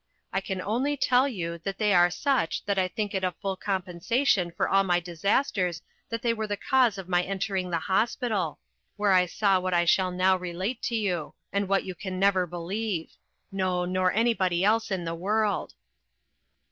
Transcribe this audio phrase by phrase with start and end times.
[0.33, 3.55] I can only tell you that they are such that I think it a full
[3.55, 8.57] compensation for all my disasters that they were the cause of my entering the hospital,
[8.95, 12.47] where I saw what I shall now relate to you; and what you can never
[12.47, 13.13] believe;
[13.51, 15.75] no; nor anybody else in the world.